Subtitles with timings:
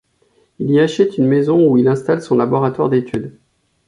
[0.57, 3.37] Il y achète une maison où il installe son laboratoire d’étude.